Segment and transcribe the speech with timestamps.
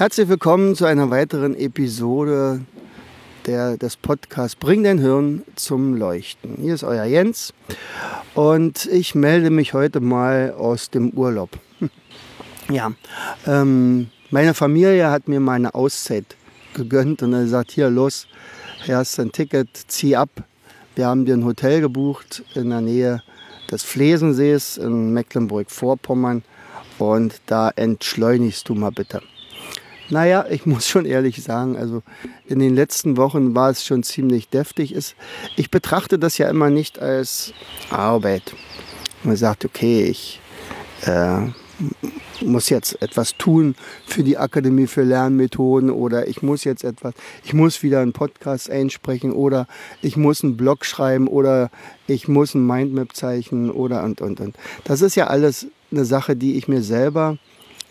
[0.00, 2.62] Herzlich willkommen zu einer weiteren Episode
[3.44, 6.56] der, des Podcasts Bring dein Hirn zum Leuchten.
[6.56, 7.52] Hier ist euer Jens
[8.32, 11.50] und ich melde mich heute mal aus dem Urlaub.
[12.70, 12.92] Ja,
[13.46, 16.24] ähm, meine Familie hat mir mal eine Auszeit
[16.72, 18.26] gegönnt und er sagt, hier los,
[18.84, 20.30] hier hast du ein Ticket, zieh ab.
[20.94, 23.22] Wir haben dir ein Hotel gebucht in der Nähe
[23.70, 26.42] des Flesensees in Mecklenburg-Vorpommern
[26.98, 29.20] und da entschleunigst du mal bitte.
[30.10, 32.02] Naja, ich muss schon ehrlich sagen, also
[32.46, 34.94] in den letzten Wochen war es schon ziemlich deftig.
[35.56, 37.52] Ich betrachte das ja immer nicht als
[37.90, 38.54] Arbeit.
[39.22, 40.40] Man sagt, okay, ich
[41.06, 41.42] äh,
[42.42, 43.74] muss jetzt etwas tun
[44.06, 47.14] für die Akademie für Lernmethoden oder ich muss jetzt etwas,
[47.44, 49.66] ich muss wieder einen Podcast einsprechen oder
[50.02, 51.70] ich muss einen Blog schreiben oder
[52.06, 54.56] ich muss ein Mindmap zeichnen oder und und und.
[54.84, 57.38] Das ist ja alles eine Sache, die ich mir selber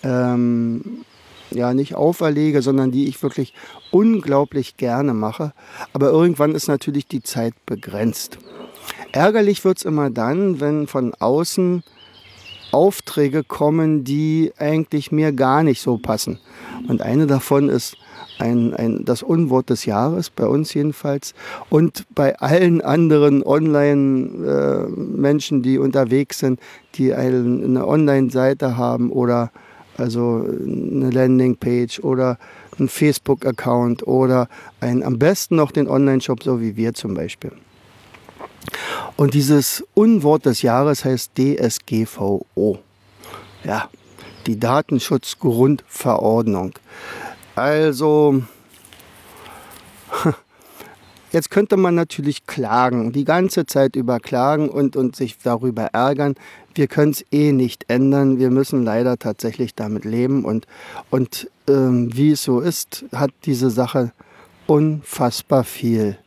[0.04, 1.06] ähm,
[1.52, 3.54] ja nicht auferlege, sondern die ich wirklich
[3.92, 5.54] unglaublich gerne mache.
[5.94, 8.38] Aber irgendwann ist natürlich die Zeit begrenzt.
[9.12, 11.84] Ärgerlich wird es immer dann, wenn von außen
[12.72, 16.40] Aufträge kommen, die eigentlich mir gar nicht so passen.
[16.88, 17.98] Und eine davon ist
[18.40, 21.34] ein, ein, das Unwort des Jahres, bei uns jedenfalls,
[21.70, 26.62] und bei allen anderen Online-Menschen, äh, die unterwegs sind,
[26.96, 29.52] die eine Online-Seite haben oder
[30.00, 32.38] also eine Landingpage oder
[32.80, 34.48] ein Facebook-Account oder
[34.80, 37.52] ein, am besten noch den Online-Shop, so wie wir zum Beispiel.
[39.16, 42.80] Und dieses Unwort des Jahres heißt DSGVO.
[43.64, 43.90] Ja,
[44.48, 46.74] die Datenschutzgrundverordnung.
[47.56, 48.44] Also,
[51.32, 56.36] Jetzt könnte man natürlich klagen, die ganze Zeit über klagen und, und sich darüber ärgern.
[56.74, 58.40] Wir können es eh nicht ändern.
[58.40, 60.44] Wir müssen leider tatsächlich damit leben.
[60.44, 60.66] Und,
[61.12, 64.12] und ähm, wie es so ist, hat diese Sache
[64.66, 66.18] unfassbar viel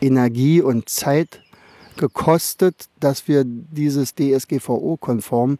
[0.00, 1.40] Energie und Zeit
[1.96, 5.58] gekostet, dass wir dieses DSGVO-konform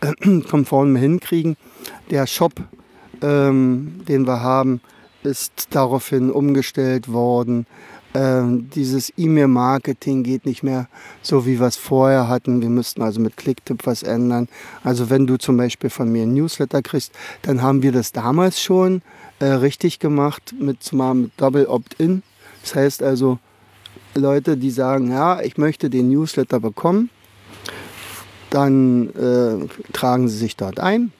[0.00, 1.56] äh, konform hinkriegen.
[2.10, 2.52] Der Shop,
[3.22, 4.80] ähm, den wir haben,
[5.22, 7.66] ist daraufhin umgestellt worden.
[8.14, 10.88] Ähm, dieses E-Mail-Marketing geht nicht mehr
[11.22, 12.60] so, wie wir es vorher hatten.
[12.60, 14.48] Wir müssten also mit Clicktip was ändern.
[14.84, 17.12] Also wenn du zum Beispiel von mir ein Newsletter kriegst,
[17.42, 19.02] dann haben wir das damals schon
[19.38, 22.22] äh, richtig gemacht mit, zumal mit Double Opt-in.
[22.60, 23.38] Das heißt also,
[24.14, 27.08] Leute, die sagen, ja, ich möchte den Newsletter bekommen,
[28.50, 31.12] dann äh, tragen sie sich dort ein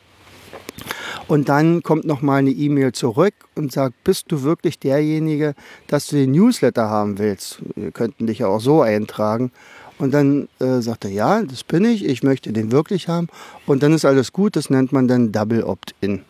[1.33, 5.55] und dann kommt noch mal eine E-Mail zurück und sagt, bist du wirklich derjenige,
[5.87, 7.63] dass du den Newsletter haben willst?
[7.75, 9.51] Wir könnten dich ja auch so eintragen.
[9.99, 13.29] Und dann äh, sagt er, ja, das bin ich, ich möchte den wirklich haben.
[13.65, 16.21] Und dann ist alles gut, das nennt man dann Double Opt-in.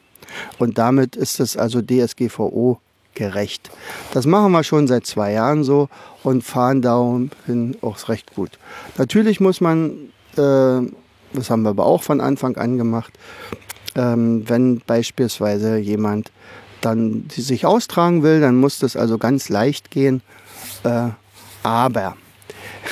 [0.61, 2.79] Und damit ist es also DSGVO
[3.15, 3.73] gerecht.
[4.15, 5.89] Das machen wir schon seit zwei Jahren so
[6.23, 8.51] und fahren dahin auch recht gut.
[8.99, 10.81] Natürlich muss man, äh,
[11.33, 13.19] das haben wir aber auch von Anfang an gemacht,
[13.95, 16.31] ähm, wenn beispielsweise jemand
[16.81, 20.23] dann sich austragen will, dann muss das also ganz leicht gehen.
[20.85, 21.09] Äh,
[21.63, 22.17] aber,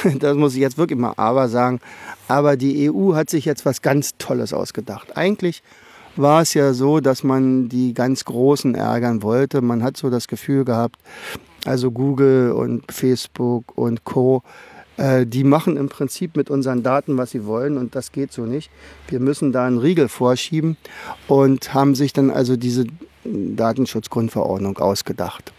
[0.19, 1.81] das muss ich jetzt wirklich mal aber sagen,
[2.28, 5.16] aber die EU hat sich jetzt was ganz Tolles ausgedacht.
[5.16, 5.62] Eigentlich
[6.16, 9.61] war es ja so, dass man die ganz Großen ärgern wollte.
[9.61, 10.97] Man hat so das Gefühl gehabt,
[11.65, 14.43] also Google und Facebook und Co,
[15.00, 18.44] äh, die machen im Prinzip mit unseren Daten, was sie wollen und das geht so
[18.44, 18.71] nicht.
[19.09, 20.76] Wir müssen da einen Riegel vorschieben
[21.26, 22.85] und haben sich dann also diese
[23.25, 25.55] Datenschutzgrundverordnung ausgedacht.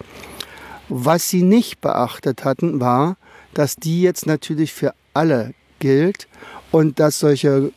[0.89, 3.17] Was sie nicht beachtet hatten, war,
[3.55, 6.27] dass die jetzt natürlich für alle gilt
[6.71, 7.71] und dass solche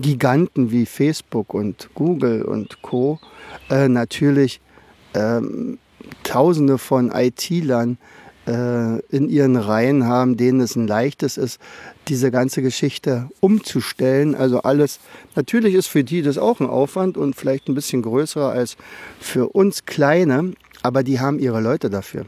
[0.00, 3.18] Giganten wie Facebook und Google und Co.
[3.70, 4.60] Äh, natürlich
[5.14, 5.78] ähm,
[6.22, 7.98] Tausende von IT-Lern
[8.48, 11.60] äh, in ihren Reihen haben, denen es ein leichtes ist,
[12.08, 14.34] diese ganze Geschichte umzustellen.
[14.34, 15.00] Also alles,
[15.36, 18.76] natürlich ist für die das auch ein Aufwand und vielleicht ein bisschen größer als
[19.20, 22.24] für uns Kleine, aber die haben ihre Leute dafür.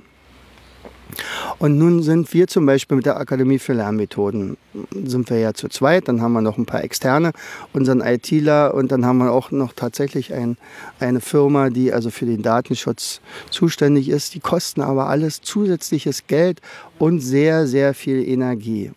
[1.59, 4.57] Und nun sind wir zum Beispiel mit der Akademie für Lernmethoden,
[5.05, 7.33] sind wir ja zu zweit, dann haben wir noch ein paar Externe,
[7.73, 10.57] unseren ITler und dann haben wir auch noch tatsächlich ein,
[10.99, 13.21] eine Firma, die also für den Datenschutz
[13.51, 14.35] zuständig ist.
[14.35, 16.61] Die kosten aber alles zusätzliches Geld
[16.99, 18.93] und sehr, sehr viel Energie.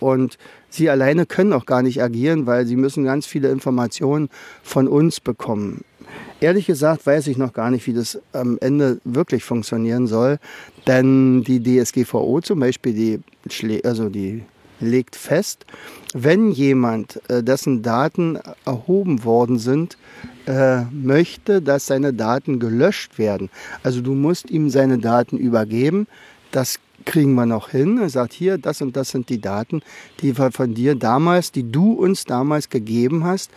[0.00, 0.38] Und
[0.68, 4.28] sie alleine können auch gar nicht agieren, weil sie müssen ganz viele Informationen
[4.62, 5.84] von uns bekommen.
[6.40, 10.38] Ehrlich gesagt weiß ich noch gar nicht, wie das am Ende wirklich funktionieren soll.
[10.86, 14.44] Denn die DSGVO zum Beispiel, die, also die
[14.80, 15.66] legt fest,
[16.14, 19.98] wenn jemand, äh, dessen Daten erhoben worden sind,
[20.46, 23.50] äh, möchte, dass seine Daten gelöscht werden.
[23.82, 26.06] Also du musst ihm seine Daten übergeben.
[26.52, 27.98] Das kriegen wir noch hin.
[27.98, 29.82] Er sagt hier, das und das sind die Daten,
[30.20, 33.50] die wir von dir damals, die du uns damals gegeben hast.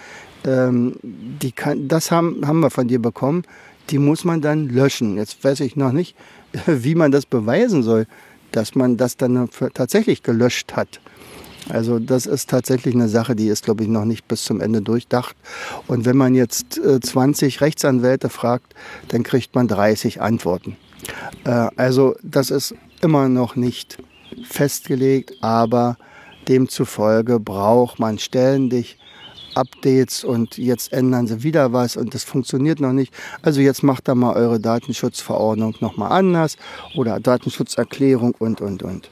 [0.46, 3.44] Ähm, die kann, das haben, haben wir von dir bekommen.
[3.90, 5.18] Die muss man dann löschen.
[5.18, 6.16] Jetzt weiß ich noch nicht,
[6.66, 8.08] wie man das beweisen soll,
[8.52, 11.00] dass man das dann tatsächlich gelöscht hat.
[11.70, 14.82] Also das ist tatsächlich eine Sache, die ist, glaube ich, noch nicht bis zum Ende
[14.82, 15.36] durchdacht.
[15.88, 18.74] Und wenn man jetzt äh, 20 Rechtsanwälte fragt,
[19.10, 20.76] dann kriegt man 30 Antworten.
[21.46, 23.98] Äh, also das ist immer noch nicht
[24.44, 25.98] festgelegt, aber
[26.48, 28.98] demzufolge braucht man ständig
[29.56, 33.14] Updates und jetzt ändern sie wieder was und das funktioniert noch nicht.
[33.42, 36.58] Also jetzt macht da mal eure Datenschutzverordnung nochmal anders
[36.96, 39.10] oder Datenschutzerklärung und, und, und.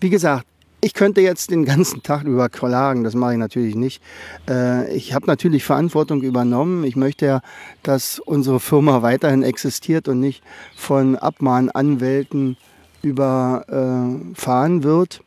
[0.00, 0.46] Wie gesagt,
[0.82, 4.02] ich könnte jetzt den ganzen Tag über klagen, das mache ich natürlich nicht.
[4.48, 6.84] Äh, ich habe natürlich Verantwortung übernommen.
[6.84, 7.40] Ich möchte ja,
[7.82, 10.42] dass unsere Firma weiterhin existiert und nicht
[10.76, 12.56] von Abmahnanwälten
[13.02, 15.22] überfahren wird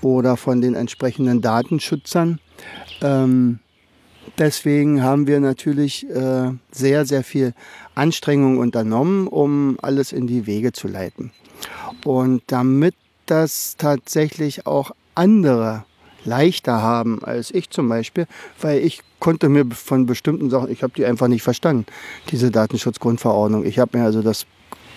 [0.00, 2.40] oder von den entsprechenden Datenschützern.
[3.00, 3.58] Ähm,
[4.38, 7.54] deswegen haben wir natürlich äh, sehr, sehr viel
[7.94, 11.32] Anstrengung unternommen, um alles in die Wege zu leiten.
[12.04, 12.94] Und damit
[13.26, 15.84] das tatsächlich auch andere
[16.24, 18.26] leichter haben als ich zum Beispiel,
[18.60, 21.86] weil ich konnte mir von bestimmten Sachen, ich habe die einfach nicht verstanden,
[22.30, 23.64] diese Datenschutzgrundverordnung.
[23.64, 24.46] Ich habe mir also das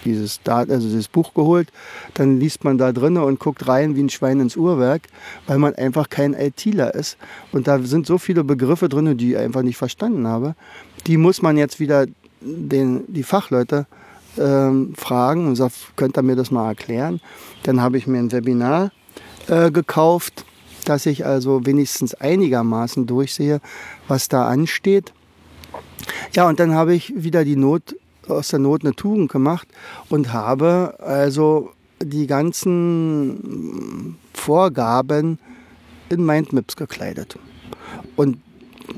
[0.06, 1.69] dieses, also dieses Buch geholt,
[2.13, 5.04] dann liest man da drinnen und guckt rein wie ein Schwein ins Uhrwerk,
[5.48, 7.18] weil man einfach kein ITler ist.
[7.52, 10.56] Und da sind so viele Begriffe drin, die ich einfach nicht verstanden habe.
[11.07, 12.06] Die muss man jetzt wieder
[12.42, 13.88] den, die Fachleute
[14.38, 17.19] ähm, fragen und sagt, könnt ihr mir das mal erklären?
[17.63, 18.92] Dann habe ich mir ein Webinar
[19.48, 20.46] äh, gekauft,
[20.86, 23.60] dass ich also wenigstens einigermaßen durchsehe,
[24.08, 25.13] was da ansteht.
[26.34, 27.96] Ja, und dann habe ich wieder die Not
[28.30, 29.68] aus der Not eine Tugend gemacht
[30.10, 35.39] und habe also die ganzen Vorgaben
[36.10, 37.39] in Mindmaps gekleidet.
[38.16, 38.39] Und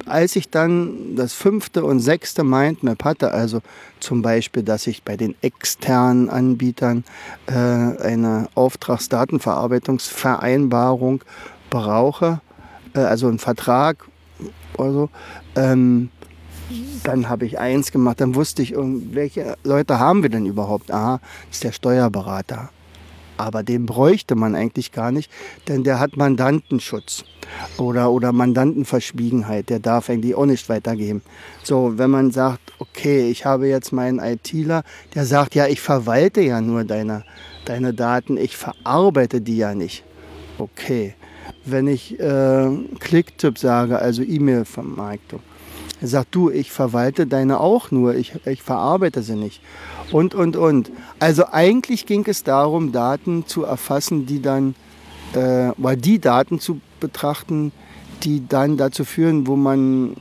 [0.06, 3.62] als ich dann das fünfte und sechste Mindmap hatte, also
[4.00, 7.04] zum Beispiel, dass ich bei den externen Anbietern
[7.48, 11.22] äh, eine Auftragsdatenverarbeitungsvereinbarung
[11.70, 12.40] brauche,
[12.94, 14.06] äh, also einen Vertrag
[14.78, 15.10] oder so,
[15.56, 16.10] ähm,
[17.04, 20.92] dann habe ich eins gemacht, dann wusste ich, welche Leute haben wir denn überhaupt?
[20.92, 22.70] Aha, das ist der Steuerberater.
[23.38, 25.32] Aber den bräuchte man eigentlich gar nicht,
[25.68, 27.24] denn der hat Mandantenschutz
[27.78, 29.70] oder, oder Mandantenverschwiegenheit.
[29.70, 31.22] Der darf eigentlich auch nicht weitergeben.
[31.64, 34.84] So, wenn man sagt, okay, ich habe jetzt meinen ITler,
[35.14, 37.24] der sagt, ja, ich verwalte ja nur deine,
[37.66, 40.04] deine Daten, ich verarbeite die ja nicht.
[40.58, 41.14] Okay.
[41.64, 42.70] Wenn ich äh,
[43.00, 45.42] Clicktip sage, also E-Mail-Vermarktung,
[46.02, 49.62] er sagt, du, ich verwalte deine auch nur, ich, ich verarbeite sie nicht.
[50.12, 50.92] Und, und, und.
[51.20, 54.76] Also eigentlich ging es darum, Daten zu erfassen, die dann,
[55.34, 57.72] äh, oder die Daten zu betrachten,
[58.24, 60.16] die dann dazu führen, wo man,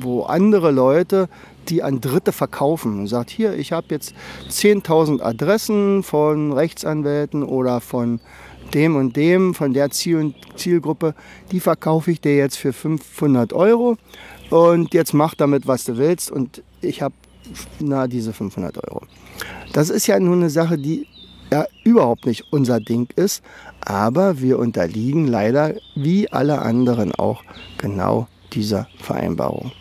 [0.00, 1.28] wo andere Leute
[1.68, 4.14] die an Dritte verkaufen und sagt, hier, ich habe jetzt
[4.50, 8.20] 10.000 Adressen von Rechtsanwälten oder von
[8.74, 11.14] dem und dem, von der Ziel Zielgruppe,
[11.50, 13.96] die verkaufe ich dir jetzt für 500 Euro
[14.50, 16.30] und jetzt mach damit, was du willst.
[16.30, 17.14] Und ich habe
[17.80, 19.02] na diese 500 Euro.
[19.72, 21.06] Das ist ja nun eine Sache, die
[21.50, 23.42] ja überhaupt nicht unser Ding ist,
[23.80, 27.42] aber wir unterliegen leider wie alle anderen auch
[27.78, 29.72] genau dieser Vereinbarung.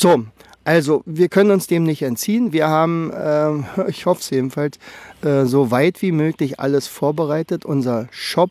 [0.00, 0.24] So,
[0.68, 2.52] also wir können uns dem nicht entziehen.
[2.52, 4.78] Wir haben, äh, ich hoffe es jedenfalls,
[5.24, 7.64] äh, so weit wie möglich alles vorbereitet.
[7.64, 8.50] Unser Shop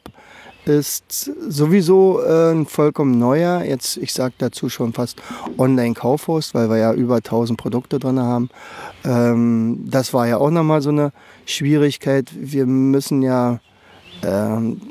[0.66, 5.22] ist sowieso äh, ein vollkommen neuer, jetzt ich sage dazu schon fast
[5.60, 8.50] Online-Kaufhaus, weil wir ja über 1000 Produkte drin haben.
[9.06, 11.12] Ähm, das war ja auch nochmal so eine
[11.46, 12.30] Schwierigkeit.
[12.36, 13.60] Wir müssen ja
[14.24, 14.82] ähm,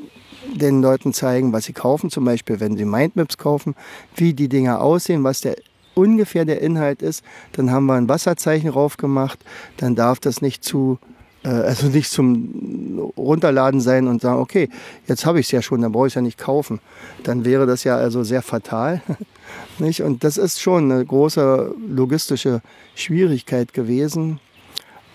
[0.55, 3.75] den Leuten zeigen, was sie kaufen, zum Beispiel wenn sie Mindmaps kaufen,
[4.15, 5.57] wie die Dinger aussehen, was der
[5.97, 7.23] ungefähr der Inhalt ist.
[7.53, 9.43] Dann haben wir ein Wasserzeichen drauf gemacht,
[9.77, 10.99] dann darf das nicht zu
[11.43, 14.69] äh, also nicht zum Runterladen sein und sagen, okay,
[15.07, 16.79] jetzt habe ich es ja schon, dann brauche ich es ja nicht kaufen.
[17.23, 19.01] Dann wäre das ja also sehr fatal.
[19.79, 20.01] nicht?
[20.01, 22.61] Und das ist schon eine große logistische
[22.95, 24.39] Schwierigkeit gewesen.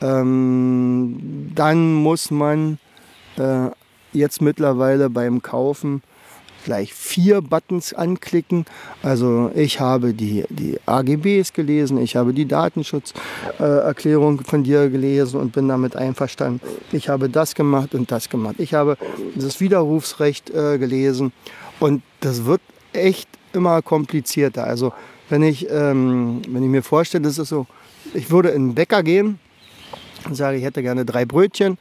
[0.01, 2.79] Ähm, dann muss man
[3.37, 3.69] äh,
[4.13, 6.03] jetzt mittlerweile beim Kaufen
[6.65, 8.65] gleich vier Buttons anklicken.
[9.03, 15.41] Also ich habe die, die AGBs gelesen, ich habe die Datenschutzerklärung äh, von dir gelesen
[15.41, 16.61] und bin damit einverstanden.
[16.93, 18.57] Ich habe das gemacht und das gemacht.
[18.59, 18.97] Ich habe
[19.35, 21.33] das Widerrufsrecht äh, gelesen
[21.81, 22.61] und das wird
[22.93, 24.65] echt immer komplizierter.
[24.65, 24.93] Also
[25.29, 27.67] wenn ich, ähm, wenn ich mir vorstelle, das ist so,
[28.15, 29.39] ich würde in den Bäcker gehen
[30.27, 31.79] und sage, ich hätte gerne drei Brötchen.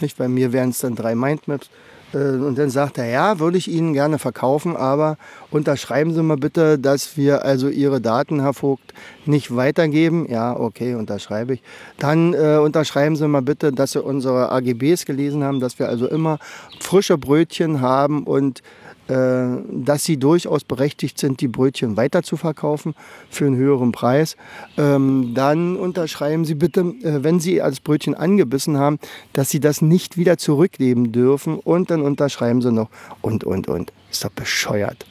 [0.00, 0.16] Nicht?
[0.16, 1.70] Bei mir wären es dann drei Mindmaps.
[2.14, 5.16] Äh, und dann sagt er, ja, würde ich Ihnen gerne verkaufen, aber
[5.50, 8.94] unterschreiben Sie mal bitte, dass wir also Ihre Daten, Herr Vogt,
[9.26, 10.26] nicht weitergeben.
[10.30, 11.62] Ja, okay, unterschreibe ich.
[11.98, 16.06] Dann äh, unterschreiben Sie mal bitte, dass Sie unsere AGBs gelesen haben, dass wir also
[16.08, 16.38] immer
[16.80, 18.62] frische Brötchen haben und
[19.06, 22.94] dass sie durchaus berechtigt sind, die Brötchen weiter zu verkaufen
[23.28, 24.36] für einen höheren Preis.
[24.78, 28.98] Ähm, dann unterschreiben Sie bitte, äh, wenn Sie als Brötchen angebissen haben,
[29.32, 31.58] dass Sie das nicht wieder zurückgeben dürfen.
[31.58, 32.88] Und dann unterschreiben Sie noch
[33.20, 33.92] und, und, und.
[34.10, 35.06] Ist doch bescheuert.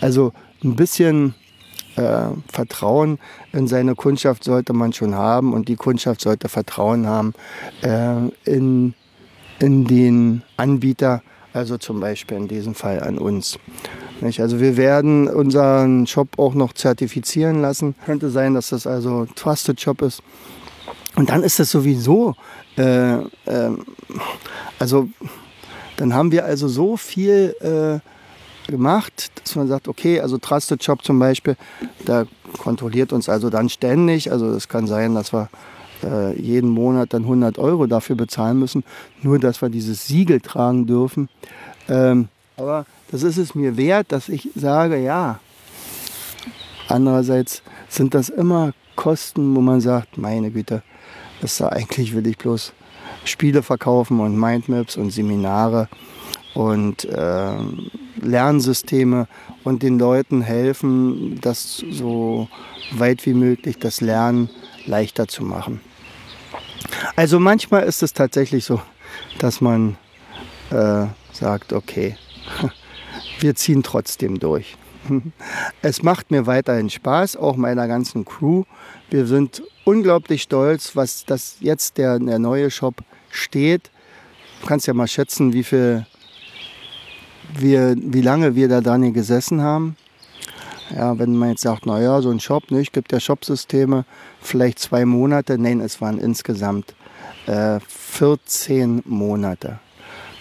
[0.00, 1.34] Also ein bisschen
[1.96, 3.18] äh, Vertrauen
[3.52, 7.34] in seine Kundschaft sollte man schon haben und die Kundschaft sollte Vertrauen haben
[7.82, 8.94] äh, in,
[9.58, 11.22] in den Anbieter
[11.58, 13.58] also zum Beispiel in diesem Fall an uns.
[14.38, 17.94] Also wir werden unseren Shop auch noch zertifizieren lassen.
[18.04, 20.22] Könnte sein, dass das also Trusted Shop ist.
[21.16, 22.34] Und dann ist das sowieso,
[22.76, 23.26] äh, äh,
[24.78, 25.08] also
[25.96, 31.02] dann haben wir also so viel äh, gemacht, dass man sagt, okay, also Trusted Shop
[31.04, 31.56] zum Beispiel,
[32.04, 32.24] da
[32.58, 34.30] kontrolliert uns also dann ständig.
[34.30, 35.48] Also es kann sein, dass wir
[36.02, 38.84] äh, jeden Monat dann 100 Euro dafür bezahlen müssen,
[39.22, 41.28] nur dass wir dieses Siegel tragen dürfen.
[41.88, 45.40] Ähm, aber das ist es mir wert, dass ich sage, ja.
[46.88, 50.82] Andererseits sind das immer Kosten, wo man sagt, meine Güte,
[51.40, 52.72] das da eigentlich will ich bloß
[53.24, 55.88] Spiele verkaufen und Mindmaps und Seminare
[56.54, 57.56] und äh,
[58.20, 59.28] Lernsysteme
[59.64, 62.48] und den Leuten helfen, das so
[62.92, 64.50] weit wie möglich das Lernen
[64.86, 65.80] leichter zu machen.
[67.16, 68.80] Also manchmal ist es tatsächlich so,
[69.38, 69.96] dass man
[70.70, 72.16] äh, sagt, okay,
[73.40, 74.76] wir ziehen trotzdem durch.
[75.82, 78.64] Es macht mir weiterhin Spaß, auch meiner ganzen Crew.
[79.10, 82.96] Wir sind unglaublich stolz, was das jetzt der, der neue Shop
[83.30, 83.90] steht.
[84.60, 86.06] Du kannst ja mal schätzen, wie viel
[87.56, 89.96] wir, wie lange wir da dran gesessen haben.
[90.94, 94.04] Ja, wenn man jetzt sagt, naja, so ein Shop, ne, ich gibt ja Shopsysteme,
[94.40, 95.58] vielleicht zwei Monate.
[95.58, 96.94] Nein, es waren insgesamt
[97.46, 99.80] äh, 14 Monate.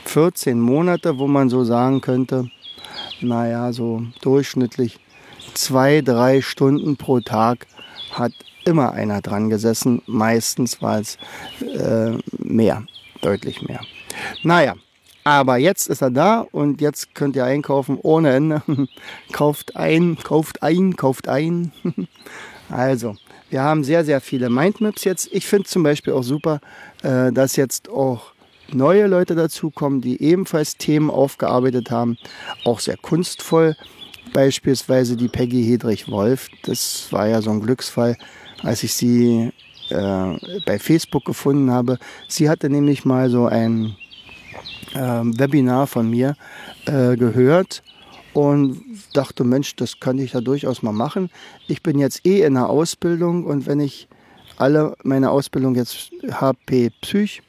[0.06, 2.50] 14 Monate, wo man so sagen könnte,
[3.22, 5.00] naja, so durchschnittlich
[5.54, 7.68] zwei, drei Stunden pro Tag
[8.12, 8.32] hat
[8.66, 10.02] immer einer dran gesessen.
[10.06, 11.18] Meistens war es
[11.62, 12.84] äh, mehr,
[13.22, 13.82] deutlich mehr.
[14.44, 14.76] Naja,
[15.28, 18.62] aber jetzt ist er da und jetzt könnt ihr einkaufen ohne Ende.
[19.34, 21.74] kauft ein, kauft ein, kauft ein.
[22.70, 23.18] also,
[23.50, 25.28] wir haben sehr, sehr viele Mindmaps jetzt.
[25.34, 26.62] Ich finde zum Beispiel auch super,
[27.04, 28.32] äh, dass jetzt auch
[28.72, 32.18] neue Leute dazukommen, die ebenfalls Themen aufgearbeitet haben.
[32.64, 33.76] Auch sehr kunstvoll.
[34.32, 36.48] Beispielsweise die Peggy Hedrich-Wolf.
[36.64, 38.16] Das war ja so ein Glücksfall,
[38.64, 39.52] als ich sie
[39.90, 42.00] äh, bei Facebook gefunden habe.
[42.30, 43.98] Sie hatte nämlich mal so ein
[44.96, 46.36] Webinar von mir
[46.86, 47.84] äh, gehört
[48.34, 51.30] und dachte, Mensch, das könnte ich ja durchaus mal machen.
[51.68, 54.08] Ich bin jetzt eh in der Ausbildung und wenn ich
[54.58, 57.42] alle meine Ausbildung jetzt HP Psych,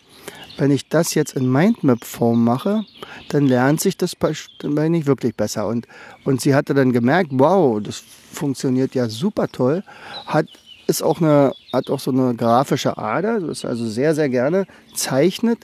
[0.58, 2.84] wenn ich das jetzt in Mindmap-Form mache,
[3.28, 4.16] dann lernt sich das
[4.62, 5.66] nicht wirklich besser.
[5.68, 5.86] Und,
[6.24, 8.02] und sie hatte dann gemerkt, wow, das
[8.32, 9.84] funktioniert ja super toll,
[10.26, 10.46] hat
[10.88, 15.58] ist auch eine, hat auch so eine grafische Ader, ist also sehr, sehr gerne zeichnet.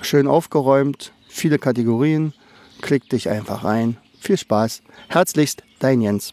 [0.00, 2.32] Schön aufgeräumt, viele Kategorien,
[2.80, 3.96] klick dich einfach ein.
[4.20, 4.82] Viel Spaß.
[5.08, 6.32] Herzlichst, dein Jens.